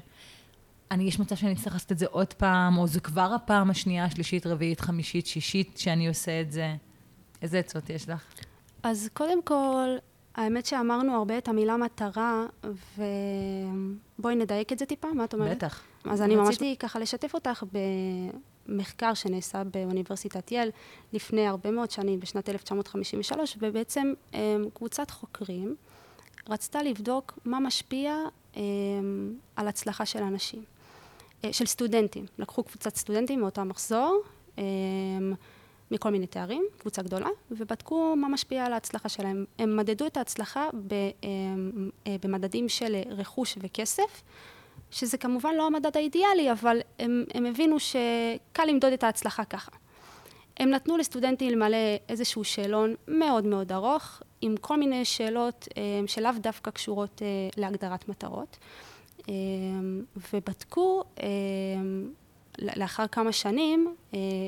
[0.91, 4.05] אני, יש מצב שאני אצטרך לעשות את זה עוד פעם, או זו כבר הפעם השנייה,
[4.05, 6.75] השלישית, רביעית, חמישית, שישית שאני עושה את זה.
[7.41, 8.23] איזה עצות יש לך?
[8.83, 9.89] אז קודם כל,
[10.35, 12.45] האמת שאמרנו הרבה את המילה מטרה,
[14.19, 15.57] בואי נדייק את זה טיפה, מה את אומרת?
[15.57, 15.81] בטח.
[16.05, 17.63] אז אני ממש רציתי- ככה לשתף אותך
[18.67, 20.71] במחקר שנעשה באוניברסיטת ייל
[21.13, 25.75] לפני הרבה מאוד שנים, בשנת 1953, ובעצם אה, קבוצת חוקרים
[26.49, 28.17] רצתה לבדוק מה משפיע
[28.57, 28.61] אה,
[29.55, 30.63] על הצלחה של אנשים,
[31.45, 32.25] אה, של סטודנטים.
[32.37, 34.23] לקחו קבוצת סטודנטים מאותו מחזור,
[34.57, 34.63] אה,
[35.91, 39.45] מכל מיני תארים, קבוצה גדולה, ובדקו מה משפיע על ההצלחה שלהם.
[39.59, 40.67] הם מדדו את ההצלחה
[42.07, 44.21] אה, במדדים של רכוש וכסף,
[44.93, 49.71] שזה כמובן לא המדד האידיאלי, אבל הם, הם הבינו שקל למדוד את ההצלחה ככה.
[50.57, 51.77] הם נתנו לסטודנטים למלא
[52.09, 57.27] איזשהו שאלון מאוד מאוד ארוך, עם כל מיני שאלות אה, שלאו דווקא קשורות אה,
[57.57, 58.57] להגדרת מטרות,
[59.29, 59.33] אה,
[60.33, 61.03] ובדקו
[62.59, 63.95] לאחר כמה שנים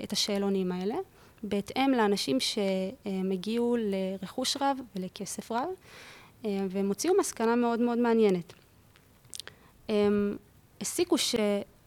[0.04, 0.96] את השאלונים האלה,
[1.44, 5.70] בהתאם לאנשים שהם הגיעו לרכוש רב ולכסף רב,
[6.44, 8.54] והם הוציאו מסקנה מאוד מאוד מעניינת.
[9.90, 10.38] הם
[10.82, 11.16] הסיקו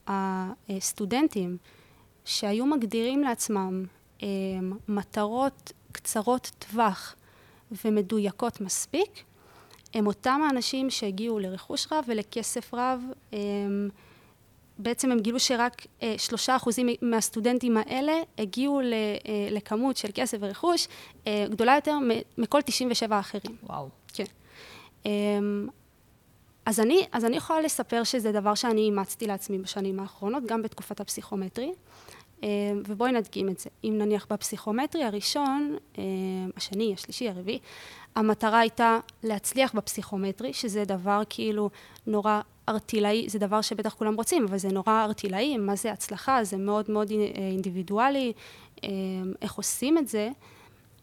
[0.09, 1.57] שהסטודנטים
[2.25, 3.85] שהיו מגדירים לעצמם
[4.21, 7.15] הם, מטרות קצרות טווח
[7.85, 9.11] ומדויקות מספיק,
[9.95, 13.03] הם אותם האנשים שהגיעו לרכוש רב ולכסף רב.
[13.33, 13.89] הם,
[14.79, 20.39] בעצם הם גילו שרק אה, שלושה אחוזים מהסטודנטים האלה הגיעו ל, אה, לכמות של כסף
[20.41, 20.89] ורכוש
[21.27, 21.99] אה, גדולה יותר
[22.39, 23.57] מכל 97 האחרים.
[23.63, 23.89] וואו.
[24.13, 24.25] כן.
[26.69, 31.01] אז אני, אז אני יכולה לספר שזה דבר שאני אימצתי לעצמי בשנים האחרונות, גם בתקופת
[31.01, 31.73] הפסיכומטרי,
[32.43, 32.49] אמ,
[32.87, 33.71] ובואי נדגים את זה.
[33.85, 36.05] אם נניח בפסיכומטרי הראשון, אמ,
[36.57, 37.59] השני, השלישי, הרביעי,
[38.17, 41.71] המטרה הייתה להצליח בפסיכומטרי, שזה דבר כאילו
[42.07, 46.57] נורא ארטילאי, זה דבר שבטח כולם רוצים, אבל זה נורא ארטילאי, מה זה הצלחה, זה
[46.57, 48.33] מאוד מאוד אה, אינדיבידואלי,
[49.43, 50.31] איך עושים את זה.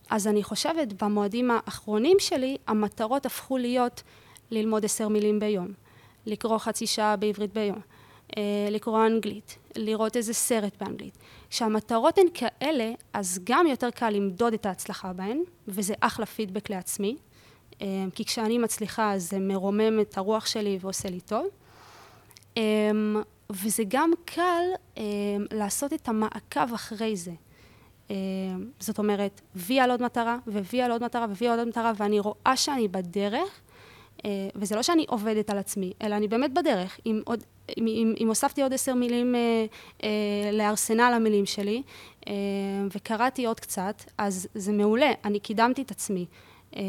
[0.10, 4.04] אז אני חושבת, במועדים האחרונים שלי, המטרות הפכו להיות
[4.52, 5.68] ללמוד עשר מילים ביום,
[6.26, 7.80] לקרוא חצי שעה בעברית ביום,
[8.38, 11.18] אה, לקרוא אנגלית, לראות איזה סרט באנגלית.
[11.50, 17.16] כשהמטרות הן כאלה, אז גם יותר קל למדוד את ההצלחה בהן, וזה אחלה פידבק לעצמי,
[17.82, 21.48] אה, כי כשאני מצליחה אז זה מרומם את הרוח שלי ועושה לי טוב.
[22.58, 22.92] אה,
[23.50, 24.64] וזה גם קל
[25.52, 27.32] לעשות את המעקב אחרי זה.
[28.80, 32.20] זאת אומרת, וי על עוד מטרה, ווי על עוד מטרה, ווי על עוד מטרה, ואני
[32.20, 33.62] רואה שאני בדרך,
[34.56, 37.00] וזה לא שאני עובדת על עצמי, אלא אני באמת בדרך.
[37.06, 37.44] אם, עוד,
[37.78, 39.66] אם, אם, אם הוספתי עוד עשר מילים אה,
[40.04, 40.10] אה,
[40.52, 41.82] לארסנל המילים שלי,
[42.28, 42.34] אה,
[42.96, 46.26] וקראתי עוד קצת, אז זה מעולה, אני קידמתי את עצמי.
[46.76, 46.82] אה,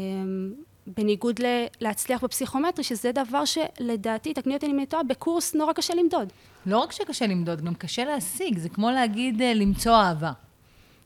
[0.97, 5.95] בניגוד ל- להצליח בפסיכומטרי, שזה דבר שלדעתי, תקני אותי אם אני טועה, בקורס נורא קשה
[5.95, 6.33] למדוד.
[6.65, 8.57] לא רק שקשה למדוד, גם קשה להשיג.
[8.57, 10.31] זה כמו להגיד אה, למצוא אהבה.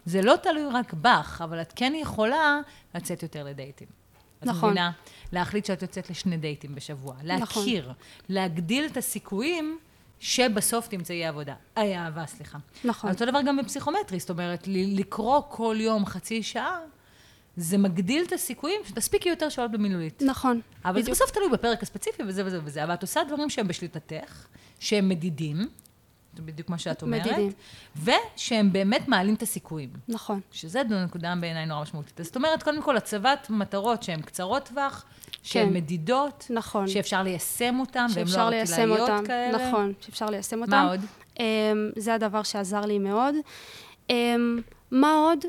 [0.05, 2.59] זה לא תלוי רק בך, אבל את כן יכולה
[2.95, 4.00] לצאת יותר לדייטים.
[4.43, 4.69] את נכון.
[4.69, 4.91] מבינה?
[5.31, 7.13] להחליט שאת יוצאת לשני דייטים בשבוע.
[7.13, 7.25] נכון.
[7.25, 7.91] להכיר.
[8.29, 9.77] להגדיל את הסיכויים
[10.19, 11.55] שבסוף תמצאי עבודה.
[11.77, 12.57] אה, אהבה, סליחה.
[12.83, 13.09] נכון.
[13.09, 16.79] אותו דבר גם בפסיכומטרי, זאת אומרת, לקרוא כל יום חצי שעה,
[17.57, 20.21] זה מגדיל את הסיכויים שתספיקי יותר שעות במילולית.
[20.25, 20.61] נכון.
[20.85, 21.15] אבל זה בדיוק.
[21.17, 24.47] בסוף תלוי בפרק הספציפי וזה וזה וזה, אבל את עושה דברים שהם בשליטתך,
[24.79, 25.67] שהם מדידים,
[26.35, 27.51] זה בדיוק מה שאת אומרת, מדידים.
[28.03, 30.39] ושהם באמת מעלים את הסיכויים, נכון.
[30.51, 32.19] שזה נקודה בעיניי נורא משמעותית.
[32.23, 35.05] זאת אומרת, קודם כל, הצבת מטרות שהן קצרות טווח,
[35.43, 35.73] שהן כן.
[35.73, 36.87] מדידות, נכון.
[36.87, 39.27] שאפשר ליישם אותן, והן לא ארטילאיות.
[39.27, 39.69] כאלה.
[39.69, 40.71] נכון, שאפשר ליישם אותם.
[40.71, 40.99] מה עוד?
[41.35, 41.39] Um,
[41.95, 43.35] זה הדבר שעזר לי מאוד.
[44.07, 44.13] Um,
[44.91, 45.39] מה עוד?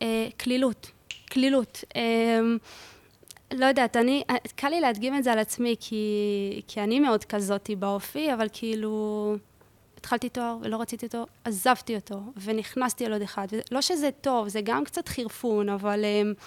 [0.00, 0.04] Uh,
[0.36, 0.90] קלילות.
[1.26, 1.84] קלילות.
[1.92, 1.96] Um,
[3.54, 4.22] לא יודעת, אני,
[4.56, 9.36] קל לי להדגים את זה על עצמי, כי, כי אני מאוד כזאתי באופי, אבל כאילו,
[10.06, 13.46] התחלתי תואר ולא רציתי אותו, עזבתי אותו, ונכנסתי על עוד אחד.
[13.70, 16.40] לא שזה טוב, זה גם קצת חירפון, אבל um,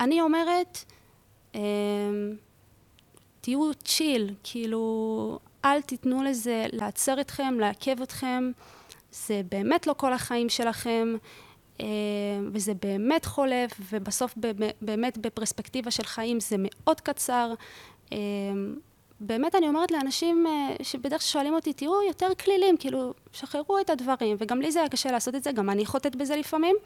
[0.00, 0.84] אני אומרת,
[1.52, 1.56] um,
[3.40, 8.50] תהיו צ'יל, כאילו, אל תיתנו לזה לעצר אתכם, לעכב אתכם.
[9.12, 11.16] זה באמת לא כל החיים שלכם,
[11.80, 11.86] אה,
[12.52, 14.34] וזה באמת חולף, ובסוף
[14.82, 17.54] באמת בפרספקטיבה של חיים זה מאוד קצר.
[19.20, 23.78] אה, באמת אני אומרת לאנשים אה, שבדרך כלל שואלים אותי, תהיו יותר כלילים, כאילו, שחררו
[23.80, 26.76] את הדברים, וגם לי זה היה קשה לעשות את זה, גם אני חוטאת בזה לפעמים,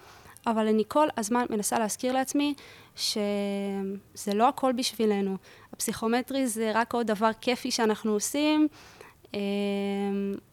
[0.47, 2.55] אבל אני כל הזמן מנסה להזכיר לעצמי
[2.97, 5.37] שזה לא הכל בשבילנו.
[5.73, 8.69] הפסיכומטרי זה רק עוד דבר כיפי שאנחנו עושים,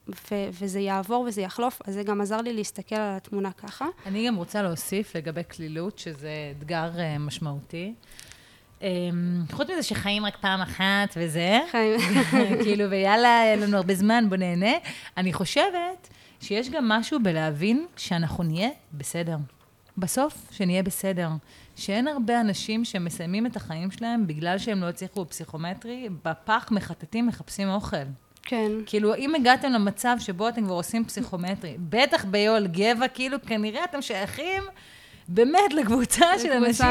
[0.09, 3.87] ו- וזה יעבור וזה יחלוף, אז זה גם עזר לי להסתכל על התמונה ככה.
[4.05, 7.93] אני גם רוצה להוסיף לגבי כלילות, שזה אתגר uh, משמעותי.
[8.79, 8.83] Um,
[9.51, 11.99] חוץ מזה שחיים רק פעם אחת וזה, חיים.
[12.63, 14.71] כאילו, ויאללה, אין לנו הרבה זמן, בוא נהנה.
[15.17, 16.07] אני חושבת
[16.41, 19.37] שיש גם משהו בלהבין שאנחנו נהיה בסדר.
[19.97, 21.29] בסוף, שנהיה בסדר.
[21.75, 27.69] שאין הרבה אנשים שמסיימים את החיים שלהם בגלל שהם לא הצליחו בפסיכומטרי, בפח מחטטים, מחפשים
[27.69, 27.97] אוכל.
[28.43, 28.71] כן.
[28.85, 34.01] כאילו, אם הגעתם למצב שבו אתם כבר עושים פסיכומטרי, בטח ביואל גבע, כאילו, כנראה אתם
[34.01, 34.63] שייכים
[35.29, 36.87] באמת לקבוצה של אנשים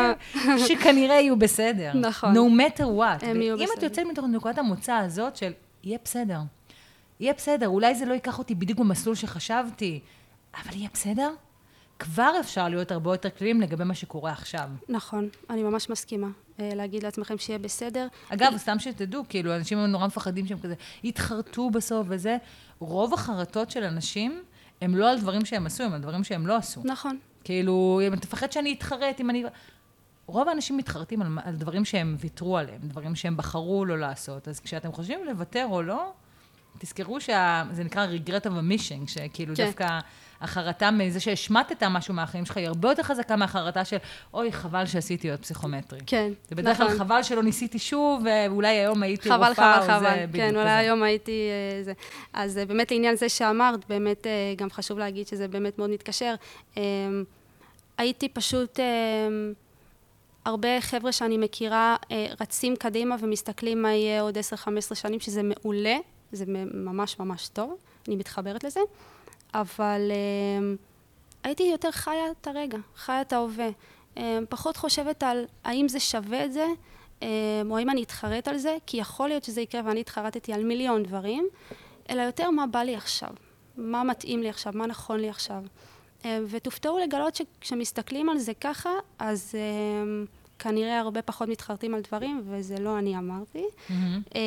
[0.66, 1.92] שכנראה יהיו בסדר.
[1.94, 2.34] נכון.
[2.36, 3.26] No matter what.
[3.26, 3.84] הם יהיו ואם את בסדר.
[3.84, 5.52] יוצאת מתוך נקודת המוצא הזאת של,
[5.84, 6.38] יהיה בסדר.
[7.20, 10.00] יהיה בסדר, אולי זה לא ייקח אותי בדיוק במסלול שחשבתי,
[10.54, 11.30] אבל יהיה בסדר?
[11.98, 14.68] כבר אפשר להיות הרבה יותר כללים לגבי מה שקורה עכשיו.
[14.88, 16.28] נכון, אני ממש מסכימה.
[16.60, 18.06] אה, להגיד לעצמכם שיהיה בסדר.
[18.28, 20.74] אגב, סתם שתדעו, כאילו, אנשים נורא מפחדים שהם כזה
[21.04, 22.36] יתחרטו בסוף וזה.
[22.78, 24.42] רוב החרטות של אנשים
[24.80, 26.80] הם לא על דברים שהם עשו, הם על דברים שהם לא עשו.
[26.84, 29.44] נכון, כאילו, אם תפחד שאני אתחרט, אם אני...
[30.26, 34.48] רוב האנשים מתחרטים על, על דברים שהם ויתרו עליהם, דברים שהם בחרו לא לעשות.
[34.48, 36.12] אז כשאתם חושבים לוותר או לא,
[36.78, 39.64] תזכרו שזה נקרא regret of a mission, שכאילו כן.
[39.64, 39.98] דווקא
[40.40, 43.96] החרטה מזה שהשמטת משהו מהחיים שלך, היא הרבה יותר חזקה מהחרטה של,
[44.34, 46.00] אוי, חבל שעשיתי עוד פסיכומטרי.
[46.06, 46.98] כן, זה בדרך כלל נכון.
[46.98, 50.26] חבל שלא ניסיתי שוב, ואולי היום הייתי חבל, רופאה, חבל, או זה חבל.
[50.26, 50.60] בדיוק כן, כזה.
[50.60, 51.32] אולי היום הייתי...
[51.32, 51.92] אה, זה.
[52.32, 56.34] אז אה, באמת לעניין זה שאמרת, באמת אה, גם חשוב להגיד שזה באמת מאוד מתקשר.
[57.98, 58.80] הייתי פשוט...
[58.80, 59.28] אה,
[60.44, 65.96] הרבה חבר'ה שאני מכירה אה, רצים קדימה ומסתכלים מה יהיה עוד 10-15 שנים, שזה מעולה,
[66.32, 67.76] זה ממש ממש טוב,
[68.08, 68.80] אני מתחברת לזה,
[69.54, 70.74] אבל אה,
[71.42, 73.68] הייתי יותר חיה את הרגע, חיה את ההווה.
[74.16, 76.66] אה, פחות חושבת על האם זה שווה את זה,
[77.22, 77.28] אה,
[77.70, 81.02] או האם אני אתחרט על זה, כי יכול להיות שזה יקרה ואני התחרטתי על מיליון
[81.02, 81.48] דברים,
[82.10, 83.30] אלא יותר מה בא לי עכשיו,
[83.76, 85.62] מה מתאים לי עכשיו, מה נכון לי עכשיו.
[86.24, 90.24] אה, ותופתעו לגלות שכשמסתכלים על זה ככה, אז אה,
[90.58, 93.64] כנראה הרבה פחות מתחרטים על דברים, וזה לא אני אמרתי.
[93.90, 94.20] מהמם.
[94.34, 94.40] אה,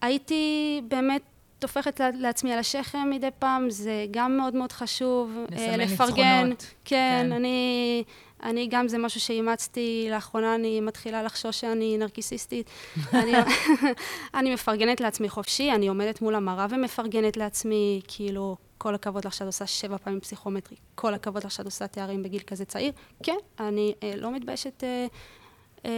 [0.00, 1.22] הייתי באמת
[1.58, 5.38] טופחת לעצמי על השכם מדי פעם, זה גם מאוד מאוד חשוב.
[5.50, 6.48] לסמן לפרגן.
[6.48, 6.74] ניצחונות.
[6.84, 7.32] כן, כן.
[7.32, 8.04] אני,
[8.42, 12.70] אני גם, זה משהו שאימצתי, לאחרונה אני מתחילה לחשוש שאני נרקיסיסטית.
[13.12, 13.32] אני,
[14.34, 19.46] אני מפרגנת לעצמי חופשי, אני עומדת מול המראה ומפרגנת לעצמי, כאילו, כל הכבוד לך שאת
[19.46, 22.92] עושה שבע פעמים פסיכומטרי, כל הכבוד לך שאת עושה תארים בגיל כזה צעיר.
[23.22, 25.06] כן, אני אה, לא מתביישת אה,
[25.84, 25.90] אה,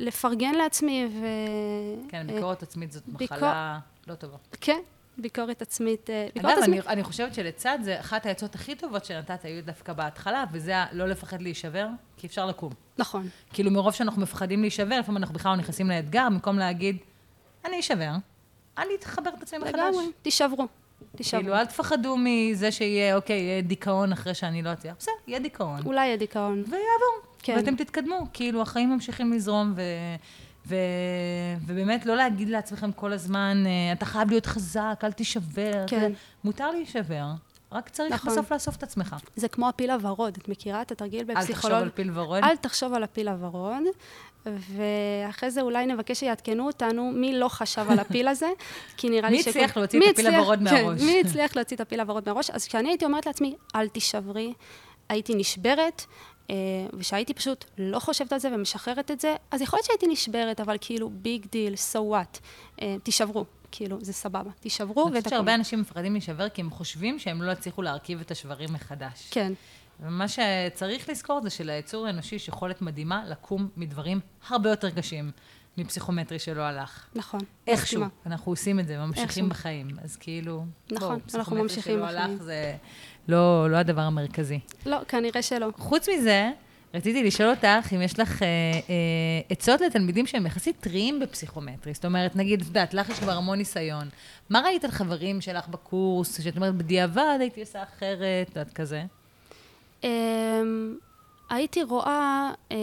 [0.00, 1.24] לפרגן לעצמי, ו...
[2.08, 4.36] כן, אה, ביקורת עצמית זאת ביקור- מחלה לא טובה.
[4.60, 4.78] כן,
[5.18, 6.10] ביקורת עצמית.
[6.10, 6.86] אה, ביקורת אגב, עצמית.
[6.86, 11.06] אני, אני חושבת שלצד זה, אחת העצות הכי טובות שנתת היו דווקא בהתחלה, וזה לא
[11.08, 12.72] לפחד להישבר, כי אפשר לקום.
[12.98, 16.96] נכון, כאילו, מרוב שאנחנו מפחדים להישבר, לפעמים אנחנו בכלל לא נכנסים לאתגר, במקום להגיד,
[17.64, 18.12] אני אשבר,
[18.78, 19.74] אני אתחבר את עצמי מחדש.
[19.74, 20.66] לגמרי, תישברו.
[21.16, 24.94] כאילו, אל תפחדו מזה שיהיה, אוקיי, יהיה דיכאון אחרי שאני לא אצליח.
[24.98, 25.80] בסדר, יהיה דיכאון.
[25.86, 26.58] אולי יהיה דיכאון.
[26.58, 27.30] ויעבור.
[27.38, 27.56] כן.
[27.56, 28.26] ואתם תתקדמו.
[28.32, 29.82] כאילו, החיים ממשיכים לזרום, ו...
[30.66, 30.74] ו...
[31.66, 35.84] ובאמת, לא להגיד לעצמכם כל הזמן, אה, אתה חייב להיות חזק, אל תישבר.
[35.86, 36.12] כן.
[36.44, 37.24] מותר להישבר,
[37.72, 38.32] רק צריך נכון.
[38.32, 39.16] בסוף לאסוף את עצמך.
[39.36, 41.82] זה כמו הפיל הוורוד, את מכירה את התרגיל אל תחשוב בפסיכולוג?
[41.82, 42.44] על פיל ורוד.
[42.44, 43.82] אל תחשוב על הפיל הוורוד,
[44.46, 48.48] ואחרי זה אולי נבקש שיעדכנו אותנו מי לא חשב על הפיל הזה,
[48.96, 51.00] כי נראה לי מי שכל- הצליח להוציא מי את הפיל הוורוד כן, מהראש?
[51.00, 52.50] מי הצליח להוציא את הפיל הוורוד מהראש?
[52.50, 54.52] אז כשאני הייתי אומרת לעצמי, אל תישברי,
[55.08, 56.04] הייתי נשברת,
[56.50, 56.54] אה,
[56.92, 60.76] ושהייתי פשוט לא חושבת על זה ומשחררת את זה, אז יכול להיות שהייתי נשברת, אבל
[60.80, 62.38] כאילו, big deal, so what,
[62.82, 63.44] אה, תישברו.
[63.72, 64.50] כאילו, זה סבבה.
[64.60, 65.30] תישברו אני חושבת.
[65.30, 69.28] שהרבה אנשים מפחדים להישבר כי הם חושבים שהם לא יצליחו להרכיב את השברים מחדש.
[69.30, 69.52] כן,
[70.02, 75.30] ומה שצריך לזכור זה שליצור האנושי יש יכולת מדהימה לקום מדברים הרבה יותר קשים
[75.78, 77.06] מפסיכומטרי שלא הלך.
[77.14, 77.40] נכון.
[77.66, 78.04] איכשהו.
[78.26, 79.48] אנחנו עושים את זה, ממשיכים איכשהו.
[79.48, 79.88] בחיים.
[80.02, 82.30] אז כאילו, נכון, בואו, אנחנו פסיכומטרי ממשיכים שלא בחיים.
[82.30, 82.76] הלך זה
[83.28, 84.60] לא, לא הדבר המרכזי.
[84.86, 85.68] לא, כנראה שלא.
[85.76, 86.50] חוץ מזה,
[86.94, 91.94] רציתי לשאול אותך אם יש לך אה, אה, עצות לתלמידים שהם יחסית טריים בפסיכומטרי.
[91.94, 94.08] זאת אומרת, נגיד, את יודעת, לך יש כבר המון ניסיון.
[94.50, 99.04] מה ראית על חברים שלך בקורס, שאת אומרת, בדיעבד הייתי עושה אחרת, את כזה?
[100.02, 100.06] Um,
[101.50, 102.74] הייתי רואה um,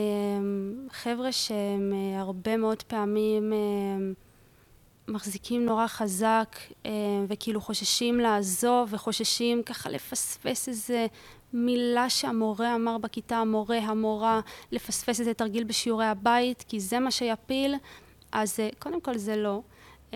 [0.92, 6.88] חבר'ה שהם uh, הרבה מאוד פעמים um, מחזיקים נורא חזק um,
[7.28, 11.08] וכאילו חוששים לעזוב וחוששים ככה לפספס איזה
[11.54, 17.76] מילה שהמורה אמר בכיתה, המורה, המורה, לפספס איזה תרגיל בשיעורי הבית, כי זה מה שיפיל.
[18.32, 19.62] אז uh, קודם כל זה לא.
[20.12, 20.16] Uh,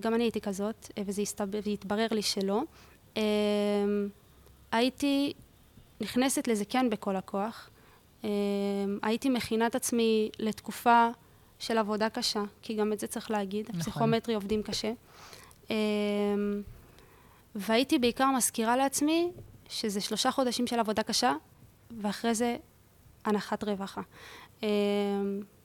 [0.00, 2.62] גם אני הייתי כזאת, uh, וזה הסתבר, והתברר לי שלא.
[3.14, 3.18] Uh,
[4.72, 5.32] הייתי
[6.00, 7.70] נכנסת לזה כן בכל הכוח.
[8.24, 8.28] אמ,
[9.02, 11.08] הייתי מכינה את עצמי לתקופה
[11.58, 13.80] של עבודה קשה, כי גם את זה צריך להגיד, נכון.
[13.80, 14.92] הפסיכומטרי עובדים קשה.
[15.70, 15.76] אמ,
[17.54, 19.30] והייתי בעיקר מזכירה לעצמי
[19.68, 21.32] שזה שלושה חודשים של עבודה קשה,
[22.00, 22.56] ואחרי זה
[23.24, 24.00] הנחת רווחה.
[24.62, 24.68] אמ,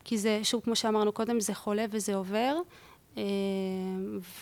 [0.04, 2.58] כי זה, שוב, כמו שאמרנו קודם, זה חולה וזה עובר.
[3.18, 3.24] אמ,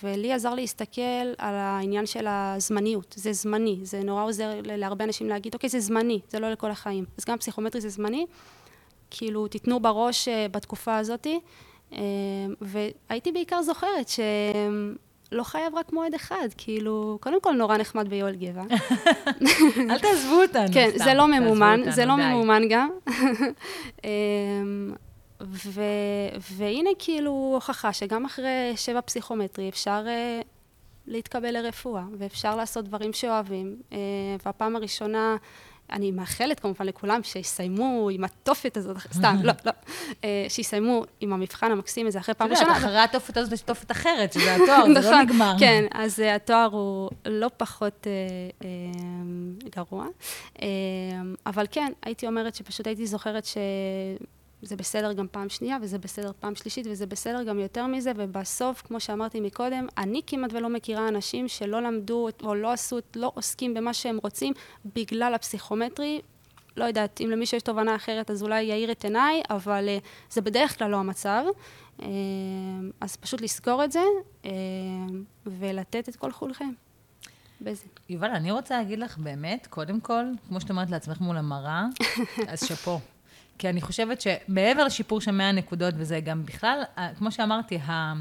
[0.03, 1.01] ולי עזר להסתכל
[1.37, 6.19] על העניין של הזמניות, זה זמני, זה נורא עוזר להרבה אנשים להגיד, אוקיי, זה זמני,
[6.29, 7.05] זה לא לכל החיים.
[7.17, 8.25] אז גם פסיכומטרי זה זמני,
[9.11, 11.39] כאילו, תיתנו בראש אה, בתקופה הזאתי,
[12.61, 18.63] והייתי בעיקר זוכרת שלא חייב רק מועד אחד, כאילו, קודם כל נורא נחמד ביואל גבע.
[19.89, 20.73] אל תעזבו אותנו.
[20.73, 22.21] כן, סתם, זה לא ממומן, אותנו, זה לא די.
[22.21, 22.89] ממומן גם.
[25.49, 25.81] ו,
[26.51, 30.45] והנה כאילו הוכחה שגם אחרי שבע פסיכומטרי אפשר uh,
[31.07, 33.75] להתקבל לרפואה, ואפשר לעשות דברים שאוהבים.
[33.89, 33.93] Uh,
[34.45, 35.35] והפעם הראשונה,
[35.91, 39.71] אני מאחלת כמובן לכולם שיסיימו עם התופת הזאת, סתם, לא, לא,
[40.09, 40.15] uh,
[40.49, 42.87] שיסיימו עם המבחן המקסים הזה אחרי פעם את יודעת, ראשונה.
[42.87, 45.53] אחרי התופת הזאת יש תופת אחרת, שזה התואר, זה לא נכון, נגמר.
[45.59, 50.05] כן, אז uh, התואר הוא לא פחות uh, uh, גרוע.
[50.55, 50.61] Uh,
[51.45, 53.45] אבל כן, הייתי אומרת שפשוט הייתי זוכרת
[54.61, 58.81] שזה בסדר גם פעם שנייה, וזה בסדר פעם שלישית, וזה בסדר גם יותר מזה, ובסוף,
[58.81, 63.73] כמו שאמרתי מקודם, אני כמעט ולא מכירה אנשים שלא למדו או לא עשו, לא עוסקים
[63.73, 64.53] במה שהם רוצים
[64.95, 66.21] בגלל הפסיכומטרי.
[66.77, 70.41] לא יודעת, אם למישהו יש תובנה אחרת, אז אולי יאיר את עיניי, אבל uh, זה
[70.41, 71.43] בדרך כלל לא המצב.
[71.99, 72.03] Uh,
[73.01, 74.03] אז פשוט לזכור את זה,
[74.43, 74.47] uh,
[75.45, 76.71] ולתת את כל כולכם.
[77.61, 77.83] בזה.
[78.09, 81.85] יובל, אני רוצה להגיד לך באמת, קודם כל, כמו שאת אומרת לעצמך מול המראה,
[82.51, 82.99] אז שאפו.
[83.61, 88.13] כי אני חושבת שמעבר לשיפור של 100 נקודות, וזה גם בכלל, ה- כמו שאמרתי, ה...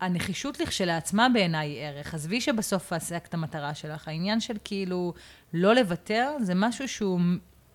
[0.00, 2.14] הנחישות לכשלעצמה בעיניי היא ערך.
[2.14, 4.08] עזבי שבסוף את המטרה שלך.
[4.08, 5.14] העניין של כאילו
[5.52, 7.20] לא לוותר, זה משהו שהוא,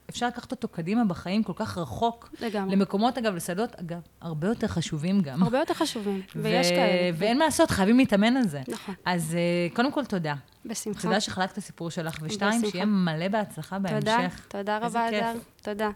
[0.10, 2.30] אפשר לקחת אותו קדימה בחיים כל כך רחוק.
[2.42, 2.76] לגמרי.
[2.76, 5.44] למקומות, אגב, לשדות, אגב, הרבה יותר חשובים גם.
[5.44, 7.12] הרבה יותר חשובים, ויש כאלה.
[7.18, 8.62] ואין מה לעשות, חייבים להתאמן על זה.
[8.68, 10.34] נכון, אז אה, קודם כל, תודה.
[10.66, 11.02] בשמחה.
[11.02, 12.72] תודה שחלקת את הסיפור שלך, ושתיים, בשמחה.
[12.72, 14.46] שיהיה מלא בהצלחה תודה, בהמשך.
[14.48, 15.10] תודה איזה רבה.
[15.10, 15.34] אדר.
[15.62, 15.90] תודה.